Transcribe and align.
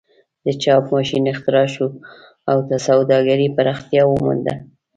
د 0.45 0.45
چاپ 0.63 0.83
ماشین 0.93 1.23
اختراع 1.33 1.67
شو 1.73 1.87
او 2.49 2.57
سوداګري 2.87 3.47
پراختیا 3.55 4.03
ومونده. 4.07 4.53